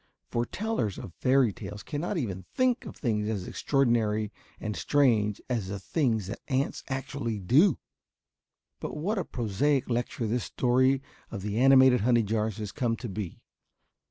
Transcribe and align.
For 0.31 0.47
tellers 0.47 0.97
of 0.97 1.13
fairy 1.13 1.53
tales 1.53 1.83
cannot 1.83 2.17
even 2.17 2.43
think 2.55 2.87
of 2.87 2.95
things 2.95 3.29
as 3.29 3.47
extraordinary 3.47 4.31
and 4.59 4.75
strange 4.75 5.39
as 5.47 5.67
the 5.67 5.77
things 5.79 6.25
that 6.25 6.39
ants 6.47 6.83
actually 6.87 7.37
do! 7.37 7.77
But 8.79 8.97
what 8.97 9.19
a 9.19 9.23
prosaic 9.23 9.87
lecture 9.91 10.25
this 10.25 10.45
story 10.45 11.03
of 11.29 11.43
the 11.43 11.59
animated 11.59 12.01
honey 12.01 12.23
jars 12.23 12.57
has 12.57 12.71
come 12.71 12.95
to 12.95 13.09
be. 13.09 13.43